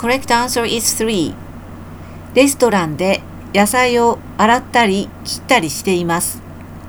[0.00, 1.34] correct answer is 3.
[2.32, 3.20] レストランで
[3.52, 6.49] 野菜を洗ったり切ったりしています。